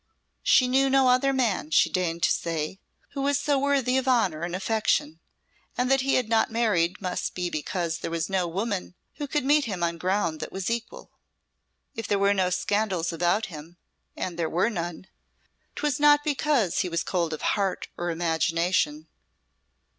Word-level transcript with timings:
She 0.41 0.67
knew 0.67 0.89
no 0.89 1.09
other 1.09 1.31
man, 1.31 1.69
she 1.69 1.87
deigned 1.87 2.23
to 2.23 2.31
say, 2.31 2.79
who 3.09 3.21
was 3.21 3.39
so 3.39 3.59
worthy 3.59 3.99
of 3.99 4.07
honour 4.07 4.41
and 4.41 4.55
affection, 4.55 5.19
and 5.77 5.91
that 5.91 6.01
he 6.01 6.15
had 6.15 6.27
not 6.27 6.49
married 6.49 6.99
must 6.99 7.35
be 7.35 7.51
because 7.51 7.99
there 7.99 8.09
was 8.09 8.27
no 8.27 8.47
woman 8.47 8.95
who 9.17 9.27
could 9.27 9.45
meet 9.45 9.65
him 9.65 9.83
on 9.83 9.99
ground 9.99 10.39
that 10.39 10.51
was 10.51 10.71
equal. 10.71 11.11
If 11.93 12.07
there 12.07 12.17
were 12.17 12.33
no 12.33 12.49
scandals 12.49 13.13
about 13.13 13.45
him 13.45 13.77
and 14.17 14.39
there 14.39 14.49
were 14.49 14.71
none 14.71 15.05
'twas 15.75 15.99
not 15.99 16.23
because 16.23 16.79
he 16.79 16.89
was 16.89 17.03
cold 17.03 17.31
of 17.31 17.43
heart 17.53 17.87
or 17.95 18.09
imagination. 18.09 19.07